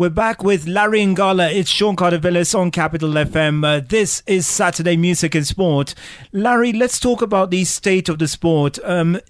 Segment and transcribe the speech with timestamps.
[0.00, 1.52] We're back with Larry Ngala.
[1.52, 3.62] It's Sean Cardovillis on Capital FM.
[3.62, 5.94] Uh, this is Saturday Music and Sport.
[6.32, 8.78] Larry, let's talk about the state of the sport.
[8.82, 9.20] Um,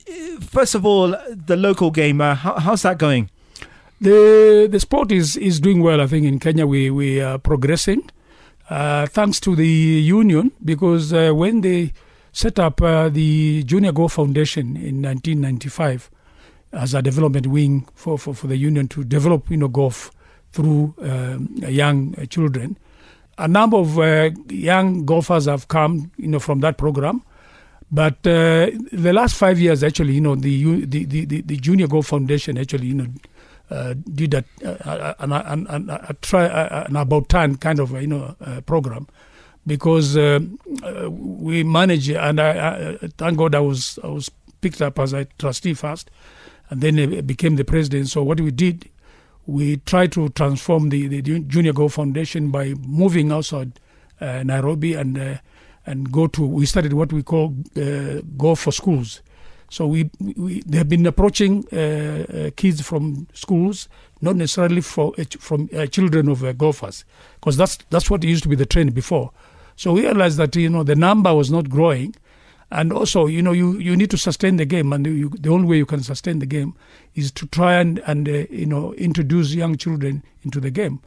[0.41, 2.21] first of all, the local game.
[2.21, 3.31] Uh, how, how's that going?
[4.01, 6.01] The the sport is, is doing well.
[6.01, 8.09] I think in Kenya we we are progressing,
[8.69, 11.93] uh, thanks to the union because uh, when they
[12.31, 16.13] set up uh, the Junior Golf Foundation in 1995
[16.73, 20.13] as a development wing for, for, for the union to develop you know golf
[20.53, 22.77] through um, young children.
[23.39, 27.23] A number of uh, young golfers have come, you know, from that program.
[27.91, 32.07] But uh, the last five years, actually, you know, the the, the, the Junior Golf
[32.07, 33.07] Foundation actually, you know,
[33.71, 34.45] uh, did a,
[35.21, 39.07] an, an, a try an about time kind of you know uh, program
[39.67, 40.41] because uh,
[40.83, 44.31] uh, we manage and I, I, thank God I was I was
[44.61, 46.11] picked up as a trustee first
[46.71, 48.09] and then became the president.
[48.09, 48.89] So what we did
[49.51, 53.81] we try to transform the, the Junior Golf Foundation by moving outside
[54.21, 55.35] uh, Nairobi and uh,
[55.87, 56.47] and go to.
[56.47, 59.23] We started what we call uh, golf for schools.
[59.69, 63.89] So we, we they have been approaching uh, uh, kids from schools,
[64.21, 67.05] not necessarily for uh, from children of golfers,
[67.41, 69.33] because that's that's what used to be the trend before.
[69.75, 72.15] So we realized that you know the number was not growing,
[72.71, 75.67] and also, you know, you, you need to sustain the game, and you, the only
[75.67, 76.75] way you can sustain the game
[77.15, 81.01] is to try and, and uh, you know, introduce young children into the game.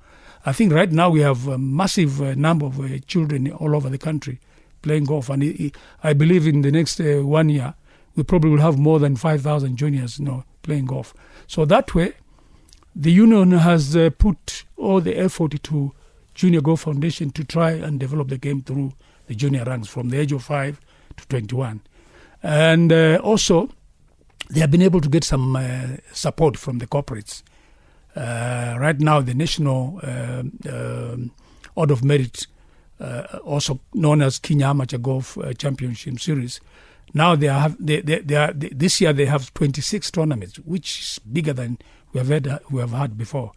[0.45, 3.89] I think right now we have a massive uh, number of uh, children all over
[3.89, 4.39] the country
[4.81, 7.73] playing golf, and it, it, I believe in the next uh, one year
[8.16, 11.14] we probably will have more than 5,000 juniors, you know, playing golf.
[11.47, 12.14] So that way,
[12.95, 15.94] the union has uh, put all the effort to
[16.36, 18.94] Junior Golf Foundation to try and develop the game through
[19.28, 20.80] the junior ranks from the age of five
[21.17, 21.81] to 21.
[22.42, 23.69] And uh, also,
[24.50, 27.44] they have been able to get some uh, support from the corporates.
[28.16, 31.31] Uh, right now, the National uh, um,
[31.75, 32.45] Order of Merit,
[33.00, 36.59] uh, also known as Kenya Amateur Golf uh, Championship Series,
[37.16, 41.00] now they have they, they, they are they, this year they have 26 tournaments, which
[41.00, 41.78] is bigger than
[42.12, 43.52] we have had we have had before,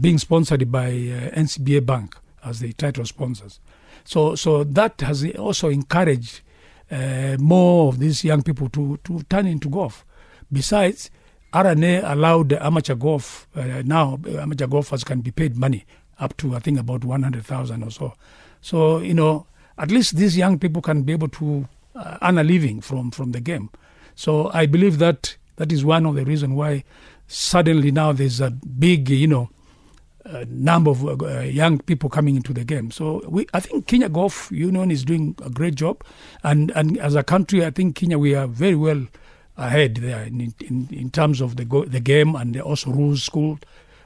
[0.00, 3.60] being sponsored by NCBA Bank as the title sponsors.
[4.04, 6.40] So so that has also encouraged
[6.92, 10.04] uh, more of these young people to, to turn into golf.
[10.52, 11.10] Besides,
[11.52, 15.86] R&A allowed amateur golf, uh, now amateur golfers can be paid money
[16.18, 18.14] up to, I think, about 100,000 or so.
[18.60, 19.46] So, you know,
[19.78, 23.32] at least these young people can be able to uh, earn a living from, from
[23.32, 23.70] the game.
[24.14, 26.84] So I believe that that is one of the reasons why
[27.26, 29.50] suddenly now there's a big, you know,
[30.48, 32.90] number of uh, young people coming into the game.
[32.90, 36.04] So we, I think Kenya Golf Union is doing a great job,
[36.42, 39.06] and and as a country, I think Kenya we are very well
[39.56, 43.58] ahead there in in, in terms of the go, the game and also rules school.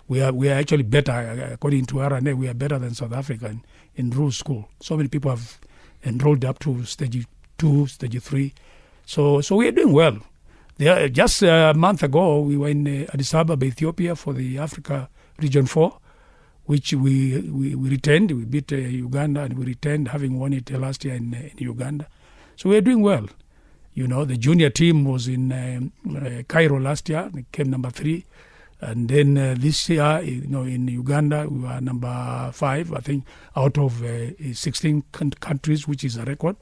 [0.08, 2.34] We are we are actually better uh, according to R&A.
[2.34, 3.62] We are better than South Africa in,
[3.96, 4.68] in rules school.
[4.80, 5.58] So many people have
[6.04, 7.26] enrolled up to stage
[7.58, 8.54] two, stage three.
[9.04, 10.18] So so we are doing well.
[10.78, 15.08] There, just a month ago, we were in uh, Addis Ababa, Ethiopia, for the Africa
[15.40, 15.98] Region Four
[16.66, 18.30] which we, we, we retained.
[18.32, 21.64] We beat uh, Uganda and we retained, having won it last year in, uh, in
[21.64, 22.06] Uganda.
[22.56, 23.26] So we're doing well.
[23.94, 27.90] You know, the junior team was in um, uh, Cairo last year, they came number
[27.90, 28.26] three.
[28.80, 33.24] And then uh, this year, you know, in Uganda, we were number five, I think,
[33.56, 35.02] out of uh, 16
[35.40, 36.56] countries, which is a record.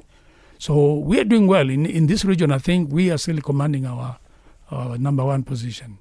[0.59, 1.69] So we are doing well.
[1.69, 4.19] In, in this region, I think we are still commanding our,
[4.71, 5.99] our number one position.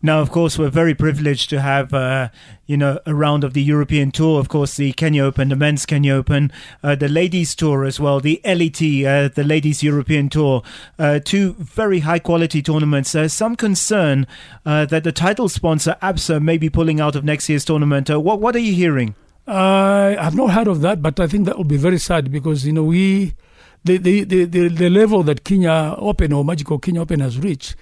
[0.00, 2.28] Now, of course, we're very privileged to have, uh,
[2.66, 4.38] you know, a round of the European Tour.
[4.38, 6.52] Of course, the Kenya Open, the Men's Kenya Open,
[6.84, 10.62] uh, the Ladies Tour as well, the LET, uh, the Ladies European Tour.
[11.00, 13.10] Uh, two very high quality tournaments.
[13.10, 14.28] There's some concern
[14.64, 18.08] uh, that the title sponsor, ABSA, may be pulling out of next year's tournament.
[18.08, 19.16] Uh, what, what are you hearing?
[19.48, 22.72] I've not heard of that, but I think that will be very sad because, you
[22.72, 23.34] know, we,
[23.82, 27.74] the, the, the, the, the level that Kenya Open or Magical Kenya Open has reached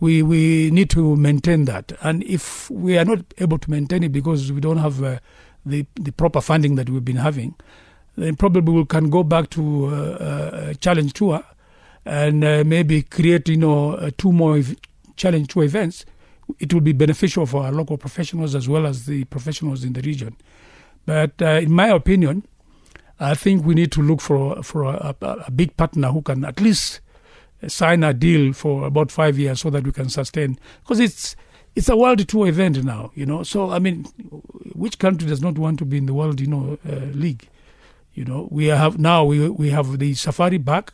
[0.00, 1.92] we we need to maintain that.
[2.02, 5.18] And if we are not able to maintain it because we don't have uh,
[5.64, 7.54] the the proper funding that we've been having,
[8.16, 11.42] then probably we can go back to uh, a challenge tour
[12.04, 14.76] and uh, maybe create you know two more ev-
[15.16, 16.04] challenge tour events.
[16.60, 20.02] It will be beneficial for our local professionals as well as the professionals in the
[20.02, 20.36] region.
[21.06, 22.46] But uh, in my opinion,
[23.18, 26.44] I think we need to look for for a, a, a big partner who can
[26.44, 27.00] at least
[27.68, 31.36] sign a deal for about five years so that we can sustain because it's
[31.74, 33.42] it's a world tour event now, you know.
[33.42, 34.04] So I mean,
[34.74, 37.48] which country does not want to be in the world, you know, uh, league?
[38.14, 40.92] You know, we have now we we have the Safari back,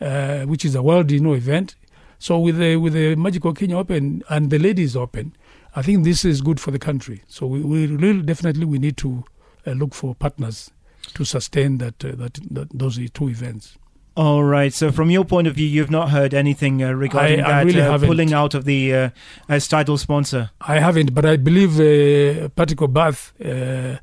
[0.00, 1.74] uh, which is a world, you know, event.
[2.18, 5.34] So with the with the Magical Kenya Open and the Ladies Open,
[5.74, 7.22] I think this is good for the country.
[7.26, 9.24] So we, we really definitely we need to
[9.66, 10.70] uh, look for partners
[11.14, 13.76] to sustain that, uh, that, that those two events.
[14.14, 14.72] All right.
[14.72, 17.80] So, from your point of view, you've not heard anything uh, regarding I, that really
[17.80, 19.10] uh, pulling out of the uh,
[19.48, 20.50] as title sponsor.
[20.60, 23.98] I haven't, but I believe uh, Patrick Obath, uh,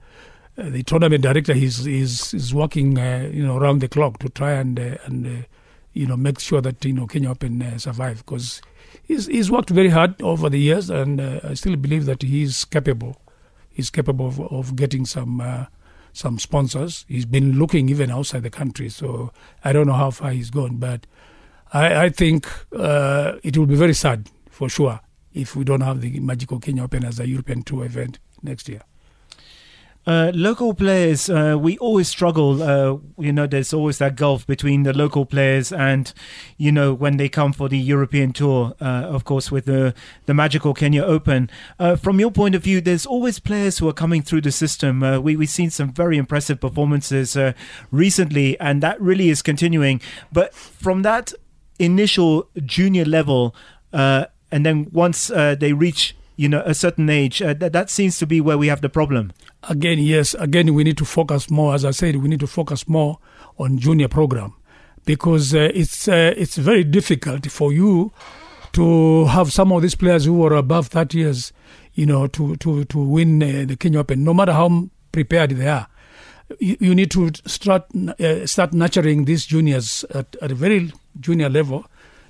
[0.57, 4.53] the tournament director, he's is is working, uh, you know, around the clock to try
[4.53, 5.45] and uh, and uh,
[5.93, 8.61] you know make sure that you know Kenya Open uh, survive because
[9.03, 12.65] he's he's worked very hard over the years, and uh, I still believe that he's
[12.65, 13.21] capable.
[13.69, 15.65] He's capable of, of getting some uh,
[16.13, 17.05] some sponsors.
[17.07, 19.31] He's been looking even outside the country, so
[19.63, 21.05] I don't know how far he's gone, but
[21.73, 24.99] I, I think uh, it will be very sad for sure
[25.33, 28.81] if we don't have the Magical Kenya Open as a European Tour event next year.
[30.09, 32.63] Uh, local players, uh, we always struggle.
[32.63, 36.13] Uh, you know, there's always that gulf between the local players and,
[36.57, 38.73] you know, when they come for the European tour.
[38.81, 39.93] Uh, of course, with the
[40.25, 41.47] the magical Kenya Open.
[41.77, 45.01] Uh, from your point of view, there's always players who are coming through the system.
[45.21, 47.37] We we've seen some very impressive performances
[47.91, 50.01] recently, and that really is continuing.
[50.33, 51.33] But from that
[51.77, 53.53] initial junior level,
[53.93, 58.25] and then once they reach you know a certain age uh, that, that seems to
[58.25, 59.33] be where we have the problem.
[59.63, 60.33] Again yes.
[60.35, 61.75] Again we need to focus more.
[61.75, 63.19] As i said we need to focus more
[63.57, 64.53] on junior program
[65.03, 68.13] because uh, it's uh, it's very difficult for you
[68.71, 71.51] to have some of these players who are above 30 years
[71.93, 75.67] you know to to to win uh, the Kenya Open no matter how prepared they
[75.67, 75.87] are.
[76.59, 77.83] You, you need to start
[78.17, 81.85] uh, start nurturing these juniors at, at a very junior level.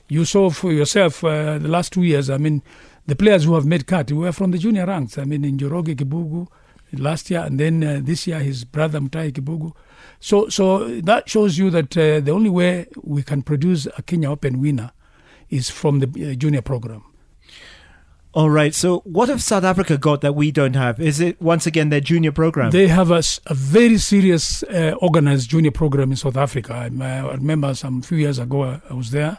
[0.08, 2.64] You saw for yourself uh, the last two years i mean
[3.10, 5.18] the players who have made cut were from the junior ranks.
[5.18, 6.48] I mean, in Njoroge Kibugu
[6.94, 9.74] last year, and then uh, this year his brother Mutahi Kibugu.
[10.20, 14.30] So, so that shows you that uh, the only way we can produce a Kenya
[14.32, 14.92] Open winner
[15.50, 17.04] is from the uh, junior program.
[18.34, 18.76] All right.
[18.76, 21.00] So, what have South Africa got that we don't have?
[21.00, 22.70] Is it once again their junior program?
[22.70, 26.74] They have a, a very serious uh, organized junior program in South Africa.
[26.74, 29.36] I, I remember some few years ago I was there uh,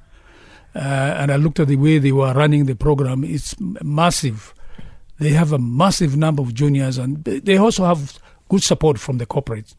[0.75, 3.25] and I looked at the way they were running the program.
[3.25, 4.55] It's massive.
[5.19, 8.19] They have a massive number of juniors, and they also have
[8.49, 9.75] good support from the corporates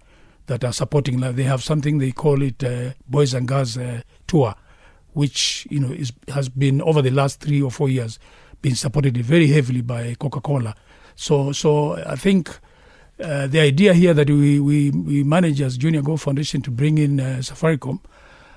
[0.48, 1.20] that are supporting.
[1.20, 4.54] They have something they call it uh, Boys and Girls uh, Tour,
[5.14, 8.20] which you know is, has been over the last three or four years
[8.62, 10.76] been supported very heavily by Coca-Cola.
[11.16, 12.50] So, so I think.
[13.20, 16.98] Uh, the idea here that we, we, we manage as Junior Golf Foundation to bring
[16.98, 18.00] in uh, Safaricom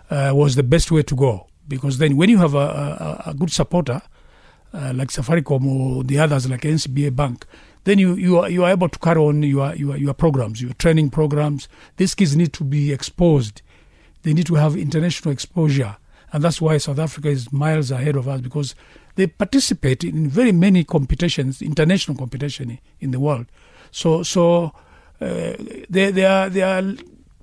[0.09, 3.35] uh, was the best way to go because then when you have a, a, a
[3.35, 4.03] good supporter
[4.75, 7.47] uh, like Safaricom or the others like NCBA Bank,
[7.85, 10.73] then you, you, are, you are able to carry on your, your, your programs, your
[10.75, 11.69] training programs.
[11.97, 13.63] These kids need to be exposed.
[14.23, 15.97] They need to have international exposure.
[16.33, 18.75] And that's why South Africa is miles ahead of us because
[19.15, 23.47] they participate in very many competitions, international competition in the world.
[23.91, 24.73] So, so
[25.21, 25.53] uh,
[25.89, 26.83] they, they, are, they are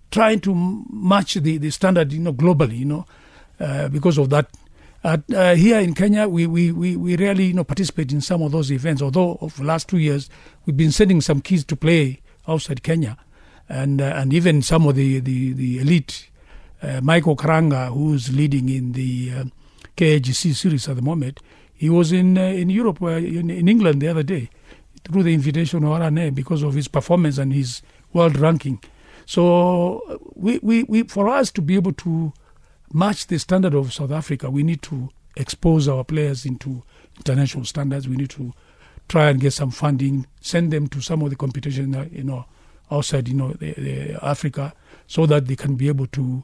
[0.10, 3.06] trying to match the, the standard, you know, globally, you know.
[3.62, 4.50] Uh, because of that.
[5.04, 8.52] Uh, here in Kenya, we, we, we, we rarely you know, participate in some of
[8.52, 10.30] those events, although of the last two years,
[10.66, 13.18] we've been sending some kids to play outside Kenya.
[13.70, 16.30] And, uh, and even some of the, the, the elite,
[17.04, 19.44] Michael Karanga, who's leading in the uh,
[19.96, 21.40] KAGC series at the moment,
[21.74, 24.50] he was in, in Europe, in, in England the other day,
[25.04, 28.82] through the invitation of R&A because of his performance and his world ranking.
[29.28, 32.34] So we, we, we, for us to be able to
[32.94, 36.84] match the standard of South Africa, we need to expose our players into
[37.18, 38.08] international standards.
[38.08, 38.54] We need to
[39.08, 42.46] try and get some funding, send them to some of the competition, you know,
[42.90, 44.74] outside, you know, the, the Africa,
[45.08, 46.44] so that they can be able to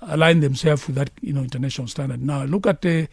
[0.00, 2.22] align themselves with that, you know, international standard.
[2.22, 3.06] Now, look at uh,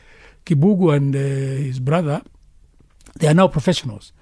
[0.45, 2.21] Kibugu and uh, his brother;
[3.19, 4.13] they are now professionals,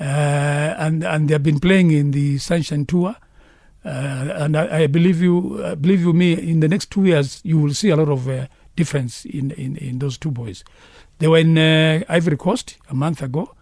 [0.00, 3.16] uh, and and they have been playing in the Sunshine Tour.
[3.86, 7.40] Uh, and I, I, believe you, uh, believe you me, in the next two years
[7.44, 10.64] you will see a lot of uh, difference in, in, in those two boys.
[11.18, 11.56] They were in
[12.08, 13.54] Ivory Coast a month ago,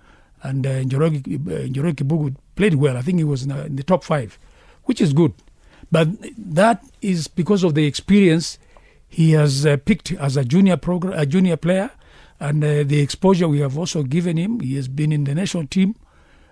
[0.43, 2.97] and uh, Njoroge, Kibugu played well.
[2.97, 4.38] I think he was in, in, the top five,
[4.85, 5.35] which is good.
[5.93, 8.59] But that is because of the experience
[9.07, 11.90] he has picked as a junior program, a junior player,
[12.40, 14.61] and the exposure we have also given him.
[14.61, 15.95] He has been in the national team,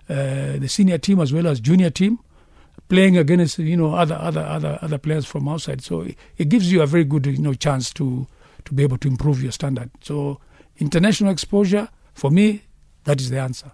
[0.07, 2.19] the senior team as well as junior team
[2.93, 5.81] playing against you know other other other other players from outside.
[5.81, 8.27] So it, it gives you a very good you know chance to
[8.65, 9.89] to be able to improve your standard.
[10.01, 10.39] So
[10.77, 12.63] international exposure for me,
[13.05, 13.71] that is the answer.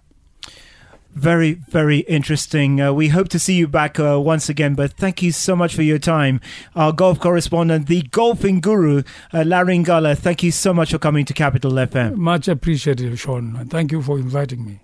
[1.11, 2.79] Very, very interesting.
[2.79, 5.75] Uh, we hope to see you back uh, once again, but thank you so much
[5.75, 6.39] for your time.
[6.75, 9.01] Our golf correspondent, the golfing guru,
[9.33, 12.15] uh, Larry Ngala, thank you so much for coming to Capital FM.
[12.15, 13.55] Much appreciated, Sean.
[13.55, 14.79] And thank you for inviting me.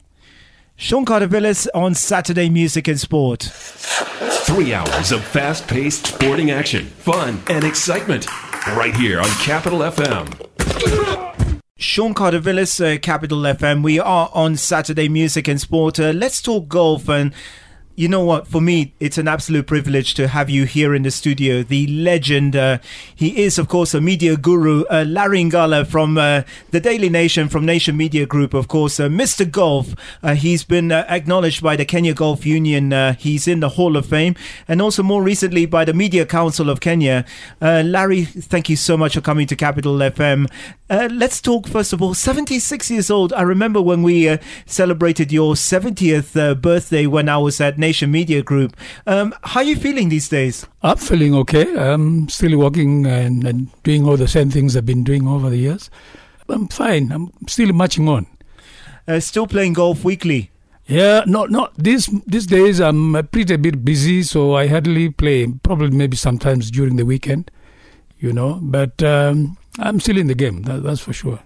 [0.78, 3.44] Sean Cardovillis on Saturday Music and Sport.
[4.46, 8.28] Three hours of fast-paced sporting action, fun, and excitement.
[8.68, 11.60] Right here on Capital FM.
[11.78, 13.82] Sean Cardovillis, uh, Capital FM.
[13.84, 16.00] We are on Saturday Music and Sport.
[16.00, 17.34] Uh, let's talk golf and
[17.96, 18.46] you know what?
[18.48, 21.64] For me, it's an absolute privilege to have you here in the studio.
[21.64, 22.80] The legend, uh,
[23.16, 27.48] he is, of course, a media guru, uh, Larry Ngala from uh, the Daily Nation,
[27.48, 29.00] from Nation Media Group, of course.
[29.00, 29.50] Uh, Mr.
[29.50, 32.92] Golf, uh, he's been uh, acknowledged by the Kenya Golf Union.
[33.18, 34.36] he's in the Hall of Fame,
[34.68, 37.26] and also more recently by the Media Council of Kenya.
[37.62, 40.50] Larry, thank you so much for coming to Capital FM.
[40.90, 43.32] let's talk, first of all, 76 years old.
[43.34, 48.76] I remember when we celebrated your 70th birthday when I was at Nation Media Group.
[49.06, 50.66] Um, how are you feeling these days?
[50.82, 51.68] I'm feeling okay.
[51.78, 55.58] I'm still working and, and, doing all the same things I've been doing over the
[55.58, 55.92] years.
[56.50, 57.12] I'm fine.
[57.12, 58.26] I'm still marching on.
[59.08, 60.50] Uh, still playing golf weekly.
[60.88, 61.70] Yeah, no, no.
[61.78, 65.46] These these days I'm pretty bit busy, so I hardly play.
[65.68, 67.52] Probably maybe sometimes during the weekend,
[68.20, 68.60] you know.
[68.62, 70.64] But um, I'm still in the game.
[70.64, 71.40] That, that's for sure.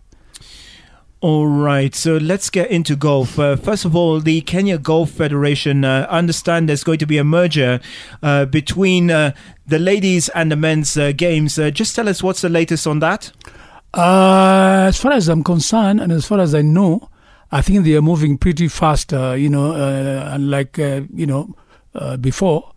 [1.22, 3.38] All right, so let's get into golf.
[3.38, 7.26] Uh, first of all, the Kenya Golf Federation uh, understand there's going to be a
[7.26, 7.82] merger
[8.24, 9.34] uh, between uh,
[9.68, 11.60] the ladies and the men's uh, games.
[11.60, 13.34] Uh, just tell us what's the latest on that.
[13.94, 17.10] as far as I'm concerned, and as far as I know,
[17.52, 19.12] I think they are moving pretty fast.
[19.12, 21.54] you know, unlike you know
[22.22, 22.72] before,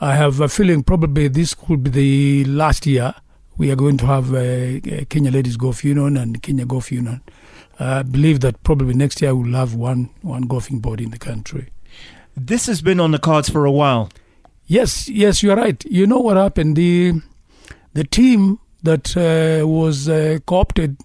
[0.00, 3.14] I have a feeling probably this could be the last year
[3.62, 7.20] we are going to have a Kenya Ladies Golf Union and Kenya Golf Union.
[7.78, 11.68] I believe that probably next year we'll have one one golfing body in the country.
[12.36, 14.10] This has been on the cards for a while.
[14.66, 15.80] Yes, yes, you're right.
[15.84, 16.74] You know what happened?
[16.74, 17.22] The
[17.92, 20.96] the team that uh, was uh, co-opted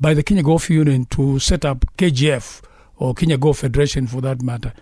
[0.00, 2.62] by the Kenya Golf Union to set up KGF
[2.96, 4.72] or Kenya Golf Federation, for that matter,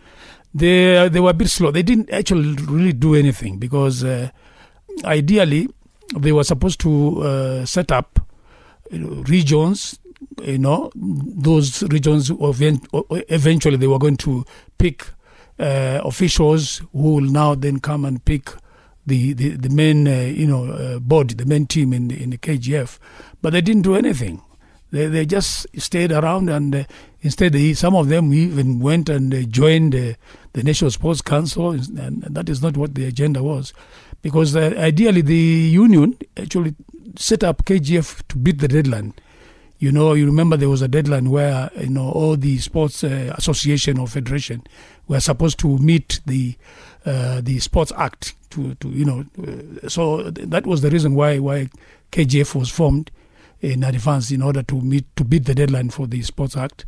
[0.54, 1.72] they they were a bit slow.
[1.72, 4.30] They didn't actually really do anything because uh,
[5.04, 5.68] ideally
[6.16, 8.20] they were supposed to uh, set up
[8.90, 9.98] regions
[10.42, 14.44] you know, those regions eventually they were going to
[14.78, 15.06] pick
[15.58, 18.50] uh, officials who will now then come and pick
[19.06, 22.30] the the, the main uh, you know uh, body, the main team in the, in
[22.30, 22.98] the KGF,
[23.42, 24.42] but they didn't do anything.
[24.90, 26.84] They they just stayed around and uh,
[27.20, 32.22] instead they, some of them even went and uh, joined the National Sports Council, and
[32.22, 33.72] that is not what the agenda was,
[34.22, 36.75] because uh, ideally the union actually
[37.16, 39.14] set up KGF to beat the deadline
[39.78, 43.32] you know, you remember there was a deadline where you know all the sports uh,
[43.38, 44.64] association or federation
[45.06, 46.56] were supposed to meet the
[47.06, 49.25] uh, the Sports Act to to you know.
[49.40, 51.68] Uh, so that was the reason why why
[52.10, 53.12] KGF was formed
[53.60, 56.84] in advance in order to meet to beat the deadline for the Sports Act.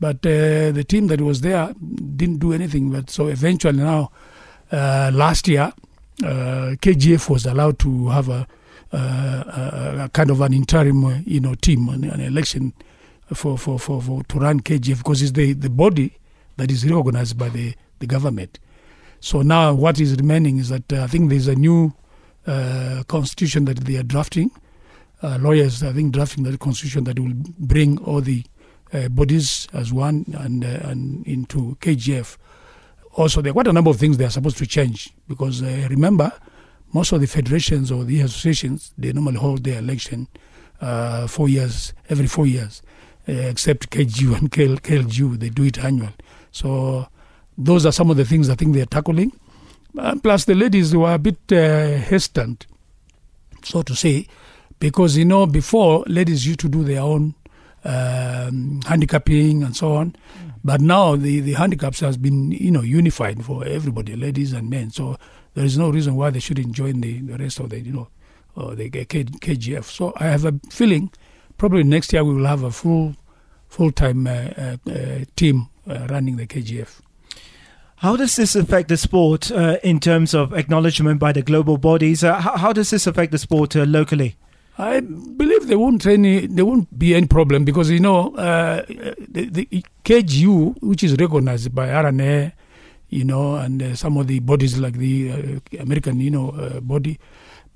[0.00, 1.72] But uh, the team that was there
[2.16, 2.90] didn't do anything.
[2.90, 4.10] But so eventually now,
[4.72, 5.72] uh, last year,
[6.22, 8.46] KGF was allowed to have a
[8.92, 12.74] uh, a, kind of an interim, uh, you know, team, an, an election
[13.32, 16.18] for, for, for, for, to run KGF because it's the, the body
[16.58, 18.58] that is recognized by the, the government.
[19.20, 21.94] So now what is remaining is that uh, I think there's a new
[22.46, 24.50] uh, constitution that they are drafting.
[25.22, 28.44] Uh, lawyers, I think, drafting that constitution that will bring all the
[28.92, 32.36] uh, bodies as one and and into KGF.
[33.12, 36.32] Also, there are quite a number of things they are supposed to change because remember
[36.92, 40.28] most of the federations or the associations they normally hold their election
[40.80, 42.82] uh, four years every four years,
[43.28, 46.10] uh, except KGU and KL, KLGU they do it annual.
[46.50, 47.06] So
[47.56, 49.32] those are some of the things I think they're tackling.
[49.96, 52.66] Uh, plus the ladies were a bit uh, hesitant,
[53.62, 54.26] so to say,
[54.80, 57.34] because you know before ladies used to do their own
[57.84, 60.10] um, handicapping and so on.
[60.10, 60.52] Mm.
[60.64, 64.90] But now the, the handicaps has been you know unified for everybody, ladies and men.
[64.90, 65.18] So
[65.54, 68.08] there is no reason why they shouldn't join the, the rest of the you know
[68.56, 69.84] uh, the K, KGF.
[69.84, 71.10] So I have a feeling
[71.58, 73.16] probably next year we will have a full
[73.68, 77.00] full time uh, uh, uh, team uh, running the KGF.
[77.96, 82.22] How does this affect the sport uh, in terms of acknowledgement by the global bodies?
[82.22, 84.34] How, how, does this affect the sport locally?
[84.78, 89.84] I believe there won't any there won't be any problem because you know the, the
[90.04, 92.52] KGU, which is recognized by R&A
[93.12, 96.80] you know, and uh, some of the bodies like the uh, American, you know, uh,
[96.80, 97.20] body.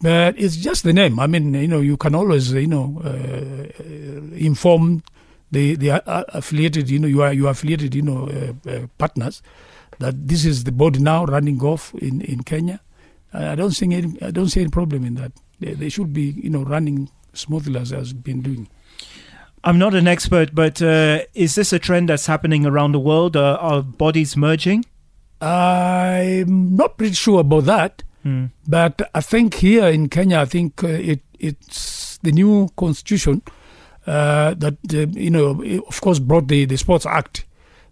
[0.01, 1.21] But it's just the name.
[1.21, 5.03] I mean, you know, you can always, you know, uh, inform
[5.53, 6.03] the the
[6.35, 9.43] affiliated, you know, you are you affiliated, you know, uh, uh, partners
[9.99, 12.81] that this is the body now running golf in in Kenya.
[13.33, 15.33] I don't see any I don't see any problem in that.
[15.61, 18.69] They, they should be, you know, running smoothly as has been doing.
[19.65, 23.37] I'm not an expert, but uh, is this a trend that's happening around the world?
[23.37, 24.85] Uh, are bodies merging?
[25.41, 28.47] I'm not pretty sure about that, Hmm.
[28.67, 33.43] but I think here in Kenya, I think uh, it it's the new constitution
[34.07, 37.45] uh, that uh, you know, of course, brought the the Sports Act,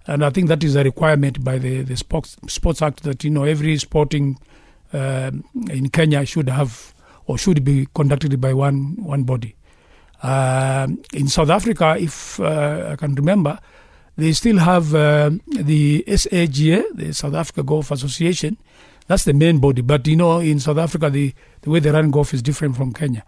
[0.07, 3.31] and I think that is a requirement by the the Sports Sports Act that you
[3.31, 4.39] know every sporting
[4.93, 6.94] um in Kenya should have
[7.27, 9.57] or should be conducted by one one body.
[10.23, 13.59] Um in South Africa, if uh, I can remember,
[14.17, 18.57] they still have uh, the SAGA, the South Africa Golf Association.
[19.07, 19.83] That's the main body.
[19.83, 22.93] But you know, in South Africa, the, the way they run golf is different from
[22.93, 23.25] Kenya.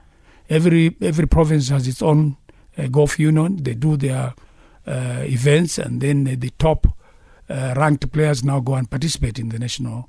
[0.49, 2.37] Every every province has its own
[2.79, 3.63] uh, golf union.
[3.63, 4.35] They do their
[4.87, 6.87] uh, events, and then the, top
[7.49, 10.09] uh, ranked players now go and participate in the national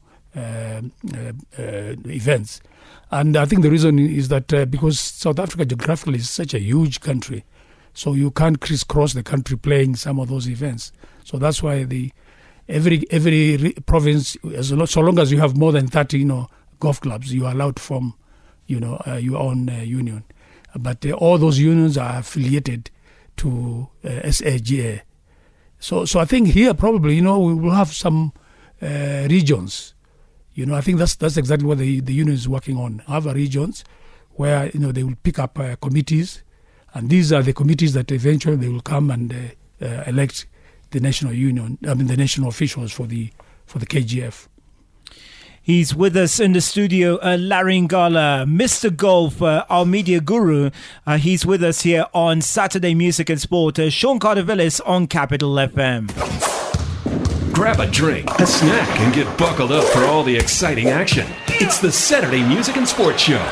[2.06, 2.62] events.
[3.10, 6.60] And I think the reason is that uh, because South Africa geographically is such a
[6.60, 7.46] huge country,
[7.94, 10.92] so you can't crisscross the country playing some of those events.
[11.24, 12.12] So that's why the
[12.68, 16.50] every every province, as lo- so long as you have more than thirty, you know,
[16.80, 18.14] golf clubs, you are allowed to form,
[18.68, 20.24] you know, uh, your own uh, union.
[20.76, 22.92] But uh, all those unions are affiliated
[23.38, 25.02] to uh, SAGA.
[25.80, 28.34] So so I think here probably you know we will have some
[28.82, 29.94] uh, regions.
[30.58, 33.04] You know, I think that's that's exactly what the the union is working on.
[33.08, 33.84] Other regions
[34.32, 36.42] where you know they will pick up uh, committees,
[36.96, 40.48] and these are the committees that eventually they will come and uh, uh, elect
[40.90, 41.78] the national union.
[41.88, 43.30] I mean the national officials for the
[43.68, 44.48] for the KGF.
[45.62, 48.90] He's with us in the studio, uh, Larry Ngala, Mr.
[48.96, 50.72] Golf, uh, our media guru.
[51.06, 53.78] Uh, he's with us here on Saturday Music and Sport.
[53.78, 56.57] Uh, Sean Cardovillis on Capital FM.
[57.58, 61.26] Grab a drink, a snack, and get buckled up for all the exciting action.
[61.48, 63.44] It's the Saturday Music and Sports Show